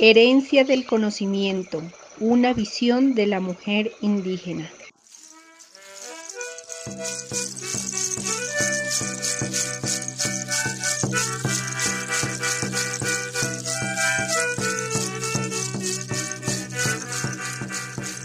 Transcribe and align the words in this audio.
Herencia 0.00 0.62
del 0.62 0.86
conocimiento, 0.86 1.82
una 2.20 2.52
visión 2.52 3.16
de 3.16 3.26
la 3.26 3.40
mujer 3.40 3.90
indígena. 4.00 4.70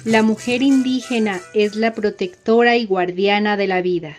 La 0.05 0.21
mujer 0.21 0.62
indígena 0.62 1.42
es 1.55 1.76
la 1.76 1.96
protectora 1.96 2.78
y 2.78 2.86
guardiana 2.86 3.58
de 3.58 3.66
la 3.66 3.82
vida. 3.82 4.18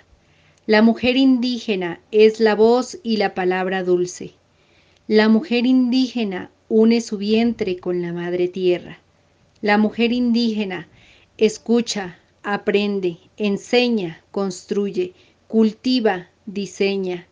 La 0.67 0.83
mujer 0.83 1.17
indígena 1.17 2.01
es 2.11 2.41
la 2.41 2.57
voz 2.57 2.99
y 3.05 3.19
la 3.19 3.33
palabra 3.33 3.85
dulce. 3.85 4.33
La 5.07 5.29
mujer 5.29 5.67
indígena 5.67 6.51
une 6.69 7.01
su 7.01 7.19
vientre 7.19 7.79
con 7.79 8.03
la 8.03 8.13
madre 8.13 8.49
tierra. 8.49 8.99
La 9.61 9.79
mujer 9.79 10.13
indígena 10.13 10.89
escucha, 11.39 12.19
aprende, 12.43 13.19
enseña, 13.37 14.23
construye, 14.31 15.13
cultiva, 15.49 16.29
diseña, 16.47 17.27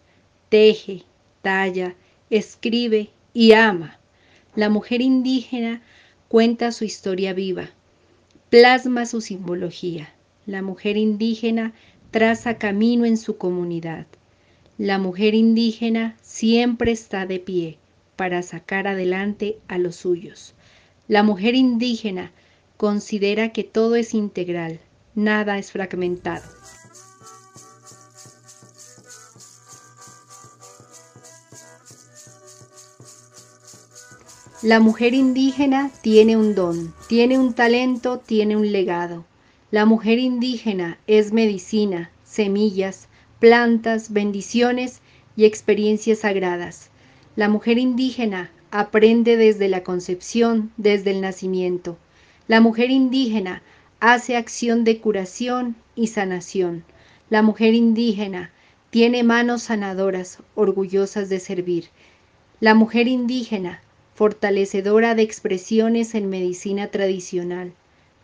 teje, 0.48 1.02
talla, 1.42 1.94
escribe 2.30 3.10
y 3.34 3.52
ama. 3.52 3.98
La 4.54 4.68
mujer 4.68 5.00
indígena 5.00 5.82
cuenta 6.28 6.72
su 6.72 6.84
historia 6.84 7.32
viva 7.32 7.70
plasma 8.52 9.06
su 9.06 9.22
simbología. 9.22 10.12
La 10.44 10.60
mujer 10.60 10.98
indígena 10.98 11.72
traza 12.10 12.58
camino 12.58 13.06
en 13.06 13.16
su 13.16 13.38
comunidad. 13.38 14.06
La 14.76 14.98
mujer 14.98 15.34
indígena 15.34 16.18
siempre 16.20 16.92
está 16.92 17.24
de 17.24 17.38
pie 17.38 17.78
para 18.16 18.42
sacar 18.42 18.86
adelante 18.86 19.58
a 19.68 19.78
los 19.78 19.96
suyos. 19.96 20.54
La 21.08 21.22
mujer 21.22 21.54
indígena 21.54 22.32
considera 22.76 23.50
que 23.50 23.64
todo 23.64 23.96
es 23.96 24.14
integral, 24.14 24.80
nada 25.14 25.58
es 25.58 25.72
fragmentado. 25.72 26.44
La 34.62 34.78
mujer 34.78 35.12
indígena 35.12 35.90
tiene 36.02 36.36
un 36.36 36.54
don, 36.54 36.94
tiene 37.08 37.36
un 37.36 37.52
talento, 37.52 38.18
tiene 38.18 38.56
un 38.56 38.70
legado. 38.70 39.24
La 39.72 39.86
mujer 39.86 40.20
indígena 40.20 41.00
es 41.08 41.32
medicina, 41.32 42.12
semillas, 42.22 43.08
plantas, 43.40 44.12
bendiciones 44.12 45.00
y 45.34 45.46
experiencias 45.46 46.20
sagradas. 46.20 46.91
La 47.34 47.48
mujer 47.48 47.78
indígena 47.78 48.50
aprende 48.70 49.38
desde 49.38 49.68
la 49.68 49.82
concepción, 49.82 50.70
desde 50.76 51.12
el 51.12 51.22
nacimiento. 51.22 51.96
La 52.46 52.60
mujer 52.60 52.90
indígena 52.90 53.62
hace 54.00 54.36
acción 54.36 54.84
de 54.84 55.00
curación 55.00 55.76
y 55.94 56.08
sanación. 56.08 56.84
La 57.30 57.40
mujer 57.40 57.72
indígena 57.72 58.50
tiene 58.90 59.22
manos 59.22 59.62
sanadoras, 59.62 60.40
orgullosas 60.54 61.30
de 61.30 61.40
servir. 61.40 61.86
La 62.60 62.74
mujer 62.74 63.08
indígena 63.08 63.80
fortalecedora 64.14 65.14
de 65.14 65.22
expresiones 65.22 66.14
en 66.14 66.28
medicina 66.28 66.88
tradicional. 66.88 67.72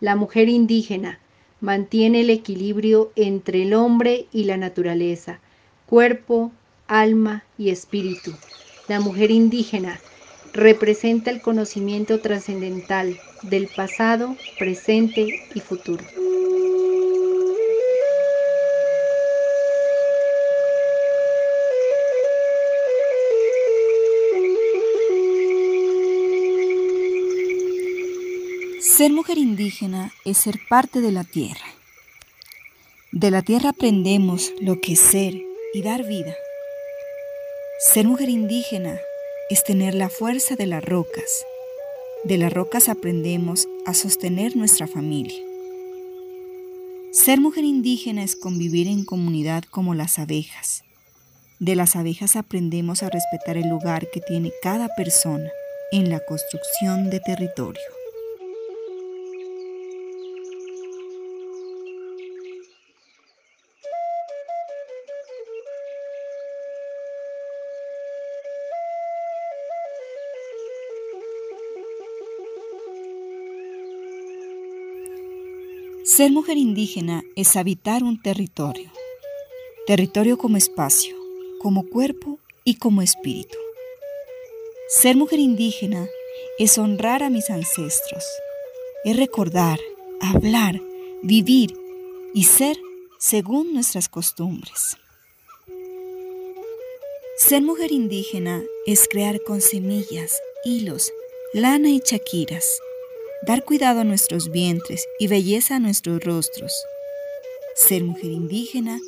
La 0.01 0.17
mujer 0.17 0.51
indígena 0.51 1.19
mantiene 1.63 2.21
el 2.21 2.29
equilibrio 2.29 3.11
entre 3.17 3.63
el 3.63 3.73
hombre 3.73 4.27
y 4.33 4.45
la 4.45 4.59
naturaleza, 4.59 5.41
cuerpo, 5.87 6.53
alma 6.87 7.45
y 7.57 7.71
espíritu. 7.71 8.33
La 8.89 9.01
mujer 9.01 9.31
indígena 9.31 10.01
representa 10.55 11.31
el 11.31 11.43
conocimiento 11.43 12.21
trascendental 12.21 13.21
del 13.43 13.69
pasado, 13.69 14.35
presente 14.59 15.47
y 15.55 15.61
futuro. 15.61 16.05
Ser 28.81 29.13
mujer 29.13 29.37
indígena 29.37 30.13
es 30.25 30.39
ser 30.39 30.59
parte 30.69 31.03
de 31.03 31.13
la 31.13 31.25
tierra. 31.25 31.67
De 33.13 33.31
la 33.31 33.43
tierra 33.43 33.71
aprendemos 33.71 34.53
lo 34.61 34.81
que 34.81 34.95
es 34.95 35.01
ser 35.01 35.35
y 35.75 35.83
dar 35.83 36.05
vida. 36.07 36.35
Ser 37.81 38.09
mujer 38.09 38.29
indígena 38.29 39.01
es 39.51 39.63
tener 39.63 39.95
la 39.95 40.09
fuerza 40.09 40.57
de 40.57 40.67
las 40.67 40.85
rocas. 40.85 41.47
De 42.25 42.37
las 42.37 42.53
rocas 42.53 42.89
aprendemos 42.89 43.69
a 43.87 43.95
sostener 43.95 44.57
nuestra 44.57 44.89
familia. 44.89 45.39
Ser 47.13 47.41
mujer 47.41 47.63
indígena 47.63 48.25
es 48.25 48.35
convivir 48.35 48.89
en 48.89 49.05
comunidad 49.05 49.63
como 49.63 49.95
las 49.95 50.19
abejas. 50.19 50.83
De 51.61 51.77
las 51.77 51.95
abejas 51.95 52.35
aprendemos 52.35 53.05
a 53.05 53.11
respetar 53.11 53.57
el 53.57 53.69
lugar 53.69 54.11
que 54.11 54.21
tiene 54.21 54.51
cada 54.61 54.89
persona 54.97 55.49
en 55.93 56.11
la 56.11 56.19
construcción 56.19 57.11
de 57.11 57.21
territorio. 57.21 57.98
Ser 76.09 76.31
mujer 76.31 76.57
indígena 76.57 77.23
es 77.37 77.55
habitar 77.55 78.03
un 78.03 78.23
territorio, 78.23 78.91
territorio 79.87 80.39
como 80.39 80.57
espacio, 80.57 81.15
como 81.61 81.87
cuerpo 81.87 82.39
y 82.65 82.77
como 82.77 83.03
espíritu. 83.03 83.59
Ser 84.89 85.17
mujer 85.17 85.39
indígena 85.39 86.09
es 86.59 86.79
honrar 86.79 87.23
a 87.23 87.29
mis 87.29 87.51
ancestros, 87.51 88.25
es 89.05 89.19
recordar, 89.19 89.79
hablar, 90.23 90.81
vivir 91.23 91.75
y 92.33 92.45
ser 92.45 92.79
según 93.19 93.75
nuestras 93.75 94.09
costumbres. 94.09 94.97
Ser 97.37 97.61
mujer 97.61 97.93
indígena 97.93 98.63
es 98.87 99.09
crear 99.09 99.43
con 99.43 99.61
semillas, 99.61 100.41
hilos, 100.65 101.13
lana 101.53 101.91
y 101.91 102.01
chaquiras 102.01 102.81
dar 103.43 103.65
cuidado 103.65 104.01
a 104.01 104.05
nuestros 104.05 104.51
vientres 104.51 105.07
y 105.19 105.29
belleza 105.29 105.77
a 105.77 105.79
nuestros 105.79 106.23
rostros. 106.23 106.73
Ser 107.77 108.03
mujer 108.05 108.33
indígena 108.33 108.99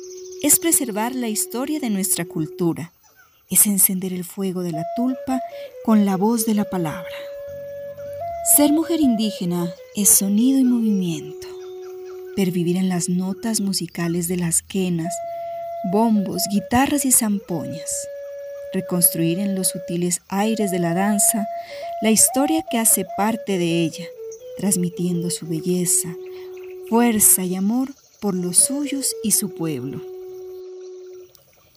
es 0.41 0.59
preservar 0.59 1.13
la 1.13 1.27
historia 1.27 1.79
de 1.79 1.89
nuestra 1.89 2.25
cultura, 2.25 2.93
es 3.49 3.67
encender 3.67 4.13
el 4.13 4.23
fuego 4.23 4.63
de 4.63 4.71
la 4.71 4.85
tulpa 4.95 5.41
con 5.83 6.05
la 6.05 6.15
voz 6.15 6.45
de 6.45 6.53
la 6.53 6.63
palabra. 6.63 7.11
Ser 8.55 8.71
mujer 8.71 9.01
indígena 9.01 9.71
es 9.95 10.09
sonido 10.09 10.59
y 10.59 10.63
movimiento, 10.63 11.47
pervivir 12.35 12.77
en 12.77 12.89
las 12.89 13.09
notas 13.09 13.59
musicales 13.59 14.27
de 14.27 14.37
las 14.37 14.61
quenas, 14.63 15.13
bombos, 15.91 16.41
guitarras 16.49 17.05
y 17.05 17.11
zampoñas, 17.11 17.91
reconstruir 18.73 19.39
en 19.39 19.53
los 19.55 19.67
sutiles 19.67 20.21
aires 20.29 20.71
de 20.71 20.79
la 20.79 20.93
danza 20.93 21.45
la 22.01 22.09
historia 22.09 22.63
que 22.71 22.77
hace 22.77 23.05
parte 23.17 23.57
de 23.57 23.83
ella 23.83 24.05
transmitiendo 24.61 25.31
su 25.31 25.47
belleza, 25.47 26.15
fuerza 26.87 27.43
y 27.43 27.55
amor 27.55 27.89
por 28.19 28.35
los 28.35 28.57
suyos 28.57 29.15
y 29.23 29.31
su 29.31 29.55
pueblo. 29.55 29.99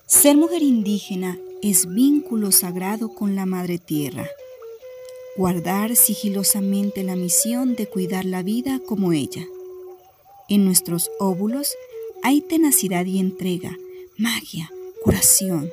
Ser 0.07 0.37
mujer 0.37 0.61
indígena 0.61 1.39
es 1.63 1.89
vínculo 1.89 2.53
sagrado 2.53 3.15
con 3.15 3.37
la 3.37 3.47
Madre 3.47 3.79
Tierra. 3.79 4.29
Guardar 5.39 5.97
sigilosamente 5.97 7.05
la 7.05 7.17
misión 7.17 7.75
de 7.75 7.87
cuidar 7.87 8.27
la 8.27 8.43
vida 8.43 8.79
como 8.87 9.15
ella. 9.15 9.47
En 10.51 10.67
nuestros 10.67 11.11
óvulos 11.19 11.75
hay 12.23 12.43
tenacidad 12.43 13.07
y 13.07 13.19
entrega, 13.19 13.79
magia, 14.19 14.71
curación. 15.03 15.71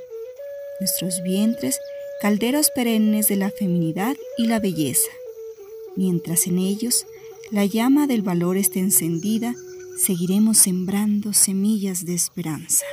Nuestros 0.80 1.22
vientres, 1.24 1.78
calderos 2.22 2.72
perennes 2.74 3.28
de 3.28 3.36
la 3.36 3.50
feminidad 3.52 4.16
y 4.38 4.48
la 4.48 4.62
belleza. 4.62 5.12
Mientras 6.02 6.48
en 6.48 6.58
ellos 6.58 7.06
la 7.52 7.64
llama 7.64 8.08
del 8.08 8.24
valor 8.24 8.58
esté 8.58 8.80
encendida, 8.80 9.54
seguiremos 10.04 10.58
sembrando 10.58 11.32
semillas 11.32 12.06
de 12.06 12.16
esperanza. 12.16 12.88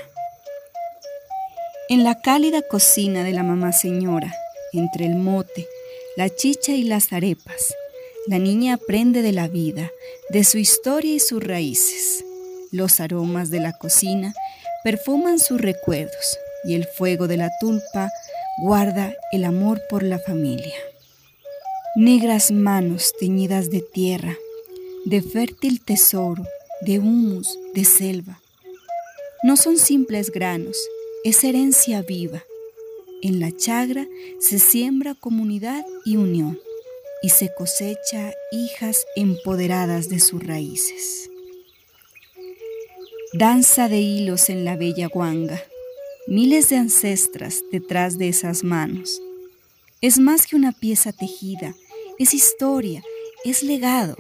En 1.89 2.05
la 2.05 2.21
cálida 2.21 2.61
cocina 2.61 3.25
de 3.25 3.33
la 3.33 3.43
mamá 3.43 3.73
señora, 3.73 4.35
entre 4.75 5.07
el 5.07 5.15
mote, 5.15 5.67
la 6.19 6.29
chicha 6.29 6.73
y 6.73 6.83
las 6.83 7.11
arepas, 7.15 7.73
la 8.27 8.39
niña 8.39 8.75
aprende 8.75 9.23
de 9.23 9.33
la 9.33 9.49
vida, 9.49 9.91
de 10.29 10.45
su 10.45 10.59
historia 10.59 11.15
y 11.15 11.21
sus 11.21 11.43
raíces. 11.43 12.27
Los 12.73 13.01
aromas 13.01 13.49
de 13.49 13.61
la 13.61 13.73
cocina 13.73 14.35
perfuman 14.85 15.39
sus 15.39 15.59
recuerdos 15.59 16.37
y 16.65 16.75
el 16.75 16.85
fuego 16.85 17.27
de 17.27 17.39
la 17.39 17.49
tulpa 17.59 18.11
guarda 18.61 19.15
el 19.33 19.45
amor 19.45 19.81
por 19.89 20.03
la 20.03 20.19
familia. 20.19 20.75
Negras 21.97 22.51
manos 22.53 23.15
teñidas 23.19 23.71
de 23.71 23.81
tierra, 23.81 24.37
de 25.05 25.23
fértil 25.23 25.81
tesoro, 25.81 26.45
de 26.83 26.99
humus, 26.99 27.59
de 27.75 27.85
selva. 27.85 28.41
No 29.43 29.57
son 29.57 29.79
simples 29.79 30.31
granos, 30.31 30.77
es 31.25 31.43
herencia 31.43 32.03
viva. 32.03 32.45
En 33.23 33.41
la 33.41 33.51
chagra 33.57 34.07
se 34.39 34.59
siembra 34.59 35.15
comunidad 35.15 35.85
y 36.05 36.17
unión 36.17 36.61
y 37.23 37.31
se 37.31 37.53
cosecha 37.53 38.33
hijas 38.53 39.07
empoderadas 39.17 40.09
de 40.09 40.21
sus 40.21 40.47
raíces. 40.47 41.31
Danza 43.33 43.89
de 43.89 44.01
hilos 44.01 44.51
en 44.51 44.65
la 44.65 44.77
bella 44.77 45.09
guanga, 45.09 45.63
miles 46.29 46.69
de 46.69 46.77
ancestras 46.77 47.65
detrás 47.73 48.19
de 48.19 48.29
esas 48.29 48.63
manos. 48.63 49.21
Es 50.01 50.21
más 50.21 50.47
que 50.47 50.55
una 50.55 50.71
pieza 50.71 51.13
tejida, 51.13 51.75
es 52.21 52.33
historia, 52.33 53.03
es 53.45 53.65
legado, 53.65 54.17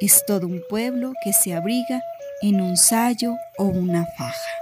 es 0.00 0.24
todo 0.24 0.46
un 0.46 0.62
pueblo 0.68 1.14
que 1.24 1.32
se 1.32 1.52
abriga 1.52 2.00
en 2.42 2.60
un 2.60 2.76
sayo 2.76 3.34
o 3.58 3.64
una 3.64 4.06
faja. 4.16 4.52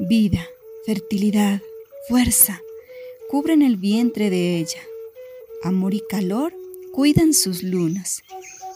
Vida, 0.00 0.44
fertilidad, 0.84 1.60
fuerza, 2.08 2.60
cubren 3.30 3.62
el 3.62 3.76
vientre 3.76 4.30
de 4.30 4.56
ella. 4.56 4.82
Amor 5.62 5.94
y 5.94 6.02
calor 6.10 6.52
cuidan 6.92 7.34
sus 7.34 7.62
lunas, 7.62 8.24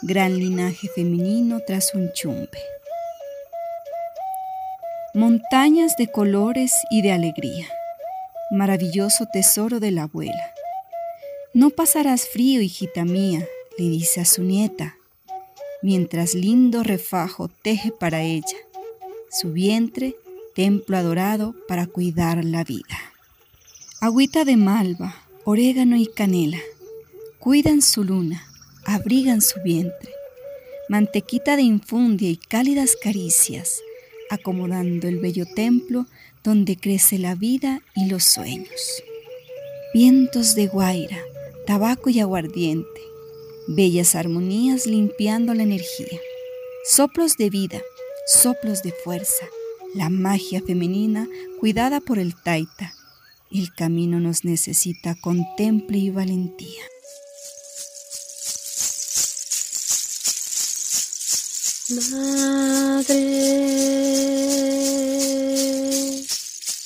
gran 0.03 0.39
linaje 0.39 0.87
femenino 0.95 1.59
tras 1.67 1.97
un 1.97 2.13
chumbe. 2.13 2.61
Montañas 5.15 5.97
de 5.97 6.07
colores 6.07 6.73
y 6.93 7.03
de 7.03 7.11
alegría, 7.11 7.67
maravilloso 8.53 9.27
tesoro 9.33 9.81
de 9.81 9.91
la 9.91 10.05
abuela. 10.05 10.53
No 11.55 11.71
pasarás 11.71 12.29
frío, 12.29 12.61
hijita 12.61 13.05
mía, 13.05 13.47
le 13.79 13.89
dice 13.89 14.21
a 14.21 14.25
su 14.27 14.43
nieta, 14.43 14.97
mientras 15.83 16.35
lindo 16.35 16.83
refajo 16.83 17.49
teje 17.49 17.93
para 17.93 18.23
ella, 18.23 18.57
su 19.31 19.53
vientre 19.53 20.15
templo 20.55 20.99
adorado 20.99 21.55
para 21.67 21.87
cuidar 21.87 22.45
la 22.45 22.63
vida. 22.63 22.99
Agüita 24.01 24.45
de 24.45 24.57
malva, 24.57 25.15
orégano 25.45 25.97
y 25.97 26.07
canela, 26.07 26.59
cuidan 27.39 27.81
su 27.81 28.05
luna, 28.05 28.47
abrigan 28.85 29.41
su 29.41 29.61
vientre. 29.63 30.13
Mantequita 30.89 31.57
de 31.57 31.63
infundia 31.63 32.29
y 32.29 32.37
cálidas 32.37 32.97
caricias, 33.03 33.81
acomodando 34.29 35.09
el 35.09 35.21
bello 35.21 35.47
templo 35.47 36.07
donde 36.43 36.77
crece 36.77 37.19
la 37.19 37.35
vida 37.35 37.83
y 37.94 38.06
los 38.06 38.25
sueños. 38.25 39.03
Vientos 39.94 40.55
de 40.55 40.67
guaira, 40.67 41.19
tabaco 41.67 42.11
y 42.11 42.21
aguardiente, 42.21 43.00
bellas 43.69 44.15
armonías 44.15 44.87
limpiando 44.87 45.55
la 45.55 45.62
energía, 45.62 46.19
soplos 46.85 47.37
de 47.37 47.50
vida, 47.50 47.81
soplos 48.27 48.83
de 48.83 48.93
fuerza, 48.93 49.47
la 49.94 50.09
magia 50.09 50.62
femenina 50.67 51.29
cuidada 51.61 52.00
por 52.00 52.19
el 52.19 52.35
taita, 52.35 52.94
el 53.50 53.73
camino 53.75 54.19
nos 54.19 54.44
necesita 54.44 55.15
con 55.15 55.44
temple 55.56 55.99
y 55.99 56.11
valentía. 56.11 56.83
Madre, 62.11 63.12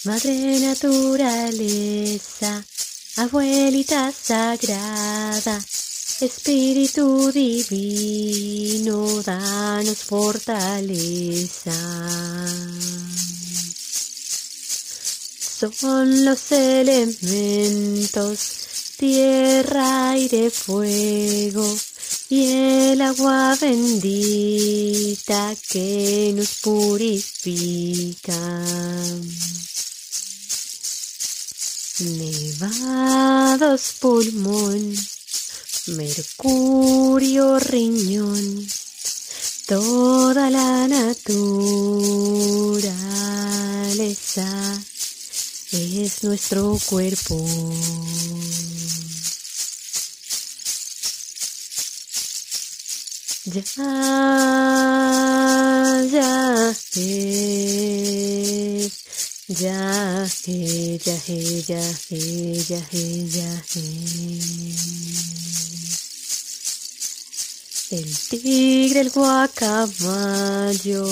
Madre 0.07 0.61
naturaleza, 0.61 2.53
abuelita 3.17 4.13
sagrada, 4.13 5.61
Espíritu 6.21 7.31
divino, 7.33 9.23
danos 9.23 9.99
fortaleza 10.05 11.73
son 15.59 16.25
los 16.25 16.53
elementos, 16.53 18.39
tierra, 18.99 20.11
aire, 20.11 20.51
fuego 20.51 21.77
y 22.29 22.53
el 22.93 23.01
agua 23.01 23.57
bendita 23.61 25.55
que 25.69 26.33
nos 26.37 26.59
purifica. 26.59 28.37
Nevados 31.99 33.95
pulmón, 33.99 34.95
mercurio 35.87 37.59
riñón, 37.59 38.69
toda 39.67 40.51
la 40.51 40.89
naturaleza 40.89 41.27
es 45.73 46.23
nuestro 46.23 46.79
cuerpo. 46.85 47.43
Ya, 53.47 53.63
ya, 56.13 56.75
eh, 60.99 61.65
ya, 61.67 61.81
eh, 62.11 62.65
ya, 62.69 62.81
eh. 63.75 64.75
El 67.91 68.17
tigre, 68.29 69.01
el 69.01 69.11
guacamayo, 69.11 71.07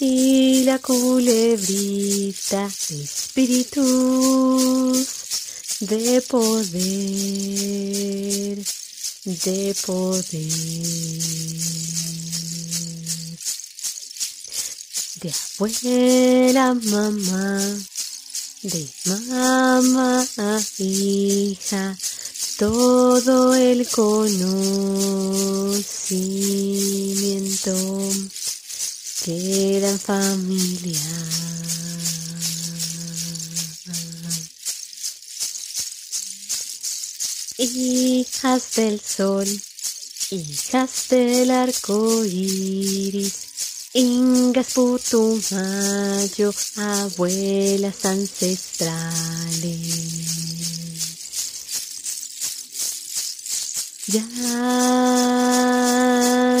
y 0.00 0.64
la 0.64 0.78
culebrita, 0.78 2.66
espíritus 2.90 3.86
de 5.80 6.22
poder, 6.22 6.72
de 9.24 9.74
poder. 9.86 10.26
De 15.16 15.32
abuela, 15.58 16.74
mamá, 16.74 17.78
de 18.62 18.88
mamá, 19.26 20.26
hija, 20.78 21.96
todo 22.58 23.54
el 23.54 23.86
conocimiento 23.88 24.76
queda 29.24 29.98
familia. 29.98 31.00
Hijas 37.58 38.62
del 38.76 39.00
sol, 39.00 39.48
hijas 40.30 41.08
del 41.08 41.50
arco 41.50 42.24
iris, 42.24 43.45
ingas 43.96 44.74
putumayo, 44.74 46.52
abuelas 46.76 48.04
ancestrales. 48.04 48.96
Ya, 54.08 54.22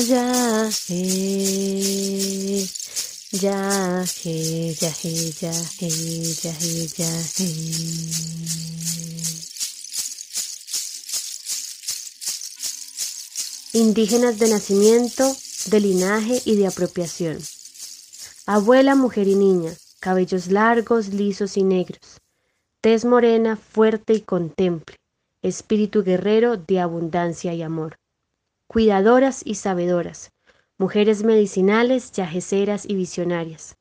ya, 0.08 0.70
he, 0.88 2.66
ya, 3.30 4.04
he, 4.22 4.74
ya, 4.80 4.92
he, 4.98 5.32
ya, 5.40 5.52
he, 6.58 6.88
ya, 6.96 7.12
he. 7.36 7.48
Indígenas 13.74 14.38
de 14.38 14.48
nacimiento, 14.48 15.36
de 15.70 15.80
linaje 15.80 16.40
y 16.44 16.56
de 16.56 16.66
apropiación. 16.66 17.38
Abuela, 18.46 18.94
mujer 18.94 19.26
y 19.26 19.34
niña, 19.34 19.72
cabellos 20.00 20.48
largos, 20.48 21.08
lisos 21.08 21.56
y 21.56 21.64
negros, 21.64 22.20
tez 22.80 23.04
morena, 23.04 23.56
fuerte 23.56 24.12
y 24.14 24.20
contemple, 24.20 24.96
espíritu 25.42 26.04
guerrero 26.04 26.56
de 26.56 26.78
abundancia 26.78 27.52
y 27.52 27.62
amor. 27.62 27.98
Cuidadoras 28.68 29.42
y 29.44 29.56
sabedoras, 29.56 30.30
mujeres 30.78 31.24
medicinales, 31.24 32.12
yajeceras 32.12 32.84
y 32.84 32.94
visionarias. 32.94 33.76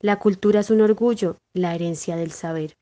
La 0.00 0.18
cultura 0.20 0.60
es 0.60 0.70
un 0.70 0.82
orgullo, 0.82 1.38
la 1.52 1.74
herencia 1.74 2.14
del 2.14 2.30
saber. 2.30 2.76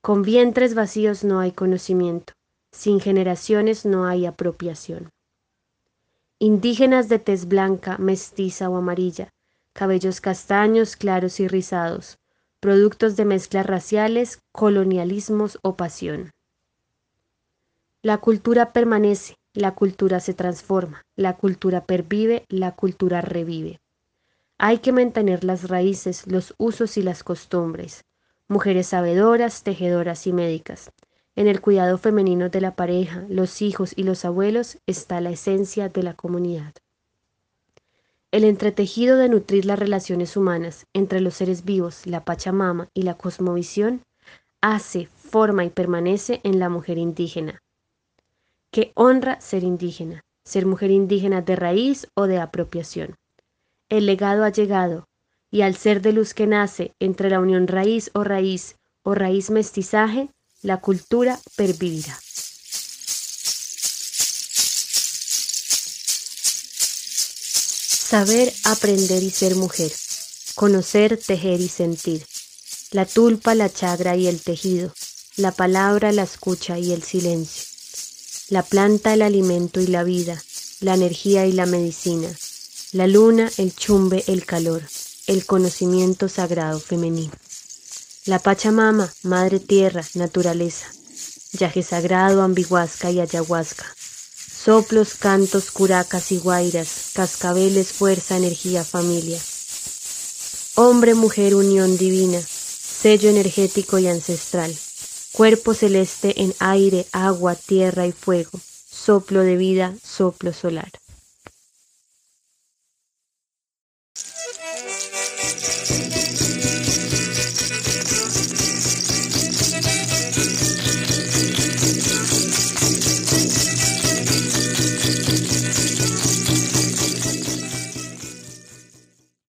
Con 0.00 0.22
vientres 0.22 0.74
vacíos 0.74 1.24
no 1.24 1.40
hay 1.40 1.52
conocimiento, 1.52 2.32
sin 2.72 3.00
generaciones 3.00 3.84
no 3.84 4.06
hay 4.06 4.24
apropiación. 4.24 5.10
Indígenas 6.42 7.10
de 7.10 7.18
tez 7.18 7.46
blanca, 7.46 7.98
mestiza 7.98 8.70
o 8.70 8.76
amarilla, 8.78 9.28
cabellos 9.74 10.22
castaños, 10.22 10.96
claros 10.96 11.38
y 11.38 11.46
rizados, 11.48 12.18
productos 12.60 13.14
de 13.16 13.26
mezclas 13.26 13.66
raciales, 13.66 14.40
colonialismos 14.50 15.58
o 15.60 15.76
pasión. 15.76 16.30
La 18.00 18.16
cultura 18.16 18.72
permanece, 18.72 19.36
la 19.52 19.74
cultura 19.74 20.18
se 20.18 20.32
transforma, 20.32 21.02
la 21.14 21.36
cultura 21.36 21.84
pervive, 21.84 22.46
la 22.48 22.74
cultura 22.74 23.20
revive. 23.20 23.78
Hay 24.56 24.78
que 24.78 24.92
mantener 24.92 25.44
las 25.44 25.68
raíces, 25.68 26.26
los 26.26 26.54
usos 26.56 26.96
y 26.96 27.02
las 27.02 27.22
costumbres. 27.22 28.06
Mujeres 28.48 28.86
sabedoras, 28.86 29.62
tejedoras 29.62 30.26
y 30.26 30.32
médicas. 30.32 30.90
En 31.36 31.46
el 31.46 31.60
cuidado 31.60 31.96
femenino 31.96 32.48
de 32.48 32.60
la 32.60 32.74
pareja, 32.74 33.24
los 33.28 33.62
hijos 33.62 33.92
y 33.96 34.02
los 34.02 34.24
abuelos 34.24 34.78
está 34.86 35.20
la 35.20 35.30
esencia 35.30 35.88
de 35.88 36.02
la 36.02 36.14
comunidad. 36.14 36.74
El 38.32 38.44
entretejido 38.44 39.16
de 39.16 39.28
nutrir 39.28 39.64
las 39.64 39.78
relaciones 39.78 40.36
humanas 40.36 40.86
entre 40.92 41.20
los 41.20 41.34
seres 41.34 41.64
vivos, 41.64 42.06
la 42.06 42.24
Pachamama 42.24 42.88
y 42.94 43.02
la 43.02 43.14
cosmovisión 43.14 44.02
hace, 44.60 45.06
forma 45.06 45.64
y 45.64 45.70
permanece 45.70 46.40
en 46.44 46.58
la 46.58 46.68
mujer 46.68 46.98
indígena, 46.98 47.62
que 48.70 48.92
honra 48.94 49.40
ser 49.40 49.64
indígena, 49.64 50.24
ser 50.44 50.66
mujer 50.66 50.90
indígena 50.90 51.42
de 51.42 51.56
raíz 51.56 52.08
o 52.14 52.26
de 52.26 52.38
apropiación. 52.38 53.16
El 53.88 54.06
legado 54.06 54.44
ha 54.44 54.50
llegado, 54.50 55.06
y 55.50 55.62
al 55.62 55.74
ser 55.74 56.00
de 56.00 56.12
luz 56.12 56.34
que 56.34 56.46
nace 56.46 56.94
entre 57.00 57.30
la 57.30 57.40
unión 57.40 57.66
raíz 57.66 58.10
o 58.14 58.22
raíz 58.22 58.76
o 59.02 59.14
raíz 59.14 59.50
mestizaje, 59.50 60.30
la 60.62 60.80
cultura 60.80 61.40
pervivirá. 61.56 62.20
Saber, 68.10 68.52
aprender 68.64 69.22
y 69.22 69.30
ser 69.30 69.54
mujer. 69.54 69.92
Conocer, 70.56 71.16
tejer 71.16 71.60
y 71.60 71.68
sentir. 71.68 72.26
La 72.90 73.06
tulpa, 73.06 73.54
la 73.54 73.72
chagra 73.72 74.16
y 74.16 74.26
el 74.26 74.40
tejido. 74.40 74.92
La 75.36 75.52
palabra, 75.52 76.10
la 76.12 76.24
escucha 76.24 76.78
y 76.78 76.92
el 76.92 77.04
silencio. 77.04 77.62
La 78.48 78.62
planta, 78.64 79.14
el 79.14 79.22
alimento 79.22 79.80
y 79.80 79.86
la 79.86 80.02
vida. 80.02 80.42
La 80.80 80.94
energía 80.94 81.46
y 81.46 81.52
la 81.52 81.66
medicina. 81.66 82.28
La 82.92 83.06
luna, 83.06 83.50
el 83.56 83.74
chumbe, 83.74 84.24
el 84.26 84.44
calor. 84.44 84.82
El 85.28 85.46
conocimiento 85.46 86.28
sagrado 86.28 86.80
femenino. 86.80 87.32
La 88.26 88.38
Pachamama, 88.38 89.10
Madre 89.22 89.60
Tierra, 89.60 90.04
Naturaleza. 90.12 90.86
Yaje 91.52 91.82
sagrado, 91.82 92.42
ambiguasca 92.42 93.10
y 93.10 93.18
ayahuasca 93.18 93.86
Soplos, 94.62 95.14
cantos, 95.14 95.70
curacas 95.70 96.30
y 96.30 96.38
guairas, 96.38 97.12
cascabeles, 97.14 97.94
fuerza, 97.94 98.36
energía, 98.36 98.84
familia. 98.84 99.40
Hombre, 100.74 101.14
mujer, 101.14 101.54
unión 101.54 101.96
divina, 101.96 102.38
sello 102.42 103.30
energético 103.30 103.98
y 103.98 104.06
ancestral. 104.06 104.76
Cuerpo 105.32 105.72
celeste 105.72 106.42
en 106.42 106.54
aire, 106.58 107.06
agua, 107.12 107.54
tierra 107.54 108.06
y 108.06 108.12
fuego. 108.12 108.60
Soplo 108.90 109.40
de 109.40 109.56
vida, 109.56 109.94
soplo 110.04 110.52
solar. 110.52 110.92